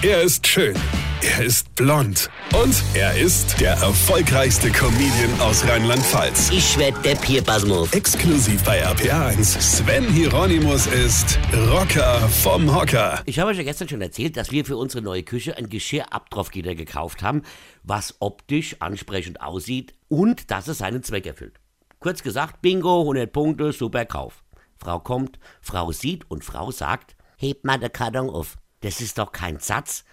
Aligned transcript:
Er 0.00 0.22
ist 0.22 0.46
schön. 0.46 0.76
Er 1.22 1.44
ist 1.44 1.74
blond. 1.74 2.30
Und 2.54 2.84
er 2.94 3.18
ist 3.18 3.60
der 3.60 3.72
erfolgreichste 3.72 4.70
Comedian 4.70 5.40
aus 5.40 5.66
Rheinland-Pfalz. 5.66 6.50
Ich 6.52 6.78
werd 6.78 7.04
der 7.04 7.16
Pierpasmus. 7.16 7.92
Exklusiv 7.92 8.62
bei 8.62 8.86
RPA1. 8.86 9.60
Sven 9.60 10.04
Hieronymus 10.04 10.86
ist 10.86 11.36
Rocker 11.72 12.20
vom 12.28 12.72
Hocker. 12.72 13.22
Ich 13.26 13.40
habe 13.40 13.50
euch 13.50 13.56
ja 13.56 13.64
gestern 13.64 13.88
schon 13.88 14.00
erzählt, 14.00 14.36
dass 14.36 14.52
wir 14.52 14.64
für 14.64 14.76
unsere 14.76 15.02
neue 15.02 15.24
Küche 15.24 15.56
ein 15.56 15.68
Geschirrabtropfgitter 15.68 16.76
gekauft 16.76 17.24
haben, 17.24 17.42
was 17.82 18.14
optisch 18.20 18.76
ansprechend 18.78 19.40
aussieht 19.40 19.94
und 20.06 20.52
dass 20.52 20.68
es 20.68 20.78
seinen 20.78 21.02
Zweck 21.02 21.26
erfüllt. 21.26 21.58
Kurz 21.98 22.22
gesagt, 22.22 22.62
Bingo, 22.62 23.00
100 23.00 23.32
Punkte, 23.32 23.72
super 23.72 24.04
Kauf. 24.04 24.44
Frau 24.76 25.00
kommt, 25.00 25.40
Frau 25.60 25.90
sieht 25.90 26.30
und 26.30 26.44
Frau 26.44 26.70
sagt, 26.70 27.16
heb 27.36 27.64
mal 27.64 27.80
den 27.80 27.92
Karton 27.92 28.30
auf. 28.30 28.58
Das 28.80 29.00
ist 29.00 29.18
doch 29.18 29.32
kein 29.32 29.58
Satz. 29.58 30.04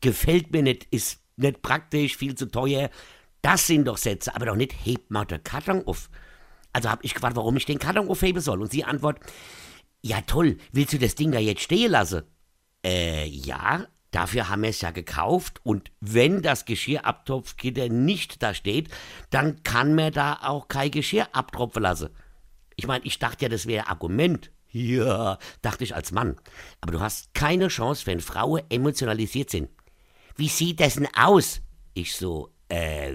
Gefällt 0.00 0.52
mir 0.52 0.62
nicht, 0.62 0.84
ist 0.90 1.20
nicht 1.36 1.62
praktisch, 1.62 2.16
viel 2.16 2.34
zu 2.34 2.46
teuer. 2.46 2.90
Das 3.40 3.66
sind 3.66 3.86
doch 3.86 3.96
Sätze, 3.96 4.34
aber 4.34 4.46
doch 4.46 4.56
nicht, 4.56 4.74
heb 4.84 5.10
mal 5.10 5.24
den 5.24 5.42
Karton 5.42 5.86
auf. 5.86 6.08
Also 6.72 6.88
habe 6.88 7.04
ich 7.04 7.14
gefragt, 7.14 7.36
warum 7.36 7.56
ich 7.56 7.66
den 7.66 7.78
Karton 7.78 8.08
aufheben 8.08 8.40
soll. 8.40 8.60
Und 8.62 8.70
sie 8.70 8.84
antwortet, 8.84 9.24
ja 10.00 10.20
toll, 10.22 10.58
willst 10.72 10.92
du 10.92 10.98
das 10.98 11.14
Ding 11.14 11.32
da 11.32 11.38
jetzt 11.38 11.62
stehen 11.62 11.90
lassen? 11.90 12.22
Äh, 12.84 13.26
ja, 13.26 13.86
dafür 14.10 14.48
haben 14.48 14.62
wir 14.62 14.70
es 14.70 14.80
ja 14.80 14.90
gekauft. 14.90 15.60
Und 15.64 15.90
wenn 16.00 16.42
das 16.42 16.64
Geschirrabtropfgitter 16.64 17.88
nicht 17.88 18.42
da 18.42 18.54
steht, 18.54 18.88
dann 19.30 19.62
kann 19.62 19.94
man 19.94 20.12
da 20.12 20.38
auch 20.42 20.68
kein 20.68 20.90
Geschirr 20.90 21.28
abtropfen 21.32 21.82
lassen. 21.82 22.10
Ich 22.76 22.86
meine, 22.86 23.04
ich 23.04 23.18
dachte 23.18 23.44
ja, 23.44 23.48
das 23.48 23.66
wäre 23.66 23.88
Argument. 23.88 24.50
Ja, 24.72 25.38
dachte 25.60 25.84
ich 25.84 25.94
als 25.94 26.12
Mann. 26.12 26.36
Aber 26.80 26.92
du 26.92 27.00
hast 27.00 27.34
keine 27.34 27.68
Chance, 27.68 28.06
wenn 28.06 28.20
Frauen 28.20 28.62
emotionalisiert 28.70 29.50
sind. 29.50 29.68
Wie 30.36 30.48
sieht 30.48 30.80
das 30.80 30.94
denn 30.94 31.08
aus? 31.14 31.60
Ich 31.92 32.16
so, 32.16 32.54
äh, 32.68 33.14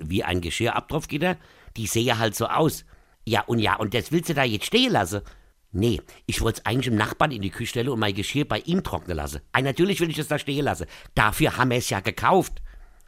wie 0.00 0.22
ein 0.22 0.42
Geschirrabtropfgitter? 0.42 1.38
Die 1.78 1.86
sehe 1.86 2.18
halt 2.18 2.34
so 2.34 2.46
aus. 2.46 2.84
Ja, 3.24 3.42
und 3.42 3.58
ja, 3.58 3.76
und 3.76 3.94
das 3.94 4.12
willst 4.12 4.28
du 4.28 4.34
da 4.34 4.44
jetzt 4.44 4.66
stehen 4.66 4.92
lassen? 4.92 5.22
Nee, 5.70 6.02
ich 6.26 6.42
wollte 6.42 6.60
es 6.60 6.66
eigentlich 6.66 6.88
im 6.88 6.96
Nachbarn 6.96 7.30
in 7.30 7.40
die 7.40 7.48
Küche 7.48 7.70
stellen 7.70 7.88
und 7.88 7.98
mein 7.98 8.14
Geschirr 8.14 8.44
bei 8.44 8.58
ihm 8.60 8.84
trocknen 8.84 9.16
lassen. 9.16 9.40
Ah, 9.52 9.62
natürlich 9.62 10.00
will 10.00 10.10
ich 10.10 10.18
es 10.18 10.28
da 10.28 10.38
stehen 10.38 10.66
lassen. 10.66 10.86
Dafür 11.14 11.56
haben 11.56 11.70
wir 11.70 11.78
es 11.78 11.88
ja 11.88 12.00
gekauft. 12.00 12.60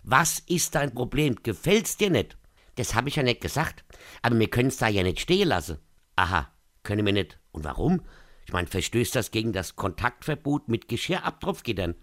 Was 0.03 0.39
ist 0.39 0.75
dein 0.75 0.95
Problem? 0.95 1.37
Gefällt's 1.43 1.99
dir 1.99 2.09
nicht? 2.09 2.39
Das 2.77 2.95
habe 2.95 3.11
ich 3.11 3.17
ja 3.17 3.23
nicht 3.23 3.43
gesagt. 3.43 3.85
Aber 4.23 4.39
wir 4.39 4.49
können 4.49 4.69
es 4.69 4.79
da 4.79 4.89
ja 4.89 5.03
nicht 5.03 5.21
stehen 5.21 5.49
lassen. 5.49 5.79
Aha, 6.17 6.49
können 6.83 7.05
wir 7.05 7.13
nicht. 7.13 7.39
Und 7.55 7.65
warum? 7.65 8.03
Ich 8.47 8.53
meine, 8.53 8.67
verstößt 8.67 9.15
das 9.15 9.31
gegen 9.31 9.53
das 9.53 9.77
Kontaktverbot 9.77 10.69
mit 10.69 10.89
Geschirrabtropfgittern? 10.89 11.95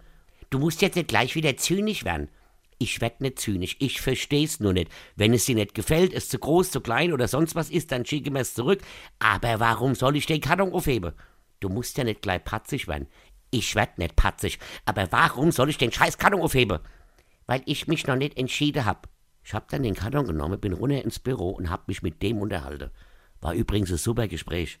Du 0.50 0.58
musst 0.58 0.82
jetzt 0.82 0.96
nicht 0.96 1.08
gleich 1.08 1.34
wieder 1.34 1.56
zynisch 1.56 2.04
werden. 2.04 2.28
Ich 2.78 3.00
werd 3.00 3.20
nicht 3.20 3.38
zynisch, 3.38 3.76
ich 3.78 4.00
versteh's 4.00 4.58
nur 4.58 4.72
nicht. 4.72 4.90
Wenn 5.14 5.34
es 5.34 5.44
dir 5.44 5.54
nicht 5.54 5.74
gefällt, 5.74 6.12
es 6.12 6.28
zu 6.28 6.38
groß, 6.38 6.72
zu 6.72 6.80
klein 6.80 7.12
oder 7.12 7.28
sonst 7.28 7.54
was 7.54 7.70
ist, 7.70 7.92
dann 7.92 8.04
schicke 8.04 8.30
mir 8.30 8.40
es 8.40 8.54
zurück. 8.54 8.80
Aber 9.20 9.60
warum 9.60 9.94
soll 9.94 10.16
ich 10.16 10.26
den 10.26 10.40
Karton 10.40 10.72
aufheben? 10.72 11.12
Du 11.60 11.68
musst 11.68 11.96
ja 11.96 12.02
nicht 12.02 12.22
gleich 12.22 12.42
patzig 12.42 12.88
werden. 12.88 13.06
Ich 13.50 13.76
werd 13.76 13.98
nicht 13.98 14.16
patzig. 14.16 14.58
Aber 14.84 15.12
warum 15.12 15.52
soll 15.52 15.68
ich 15.68 15.78
den 15.78 15.92
scheiß 15.92 16.18
Karton 16.18 16.40
aufheben? 16.40 16.80
Weil 17.46 17.62
ich 17.66 17.86
mich 17.86 18.06
noch 18.06 18.16
nicht 18.16 18.36
entschieden 18.36 18.84
hab. 18.84 19.08
Ich 19.44 19.54
hab 19.54 19.68
dann 19.68 19.82
den 19.82 19.94
Karton 19.94 20.26
genommen, 20.26 20.58
bin 20.58 20.72
runter 20.72 21.02
ins 21.02 21.18
Büro 21.18 21.50
und 21.50 21.70
hab 21.70 21.86
mich 21.88 22.02
mit 22.02 22.22
dem 22.22 22.38
unterhalten. 22.38 22.90
War 23.40 23.54
übrigens 23.54 23.90
ein 23.90 23.98
super 23.98 24.26
Gespräch. 24.26 24.80